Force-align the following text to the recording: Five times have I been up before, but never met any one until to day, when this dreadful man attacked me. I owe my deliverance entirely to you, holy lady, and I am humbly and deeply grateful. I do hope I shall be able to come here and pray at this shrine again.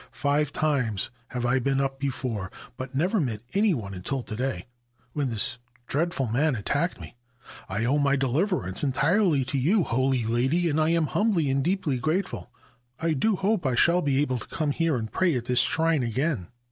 Five 0.13 0.51
times 0.51 1.11
have 1.27 1.45
I 1.45 1.59
been 1.59 1.79
up 1.79 1.99
before, 1.99 2.51
but 2.75 2.95
never 2.95 3.21
met 3.21 3.43
any 3.53 3.75
one 3.75 3.93
until 3.93 4.23
to 4.23 4.35
day, 4.35 4.65
when 5.13 5.29
this 5.29 5.59
dreadful 5.85 6.25
man 6.25 6.55
attacked 6.55 6.99
me. 6.99 7.15
I 7.69 7.85
owe 7.85 7.99
my 7.99 8.15
deliverance 8.15 8.83
entirely 8.83 9.45
to 9.45 9.59
you, 9.59 9.83
holy 9.83 10.25
lady, 10.25 10.67
and 10.71 10.81
I 10.81 10.89
am 10.89 11.05
humbly 11.05 11.51
and 11.51 11.63
deeply 11.63 11.99
grateful. 11.99 12.49
I 12.99 13.13
do 13.13 13.35
hope 13.35 13.63
I 13.63 13.75
shall 13.75 14.01
be 14.01 14.19
able 14.23 14.39
to 14.39 14.47
come 14.47 14.71
here 14.71 14.95
and 14.95 15.11
pray 15.11 15.35
at 15.35 15.45
this 15.45 15.59
shrine 15.59 16.01
again. 16.01 16.47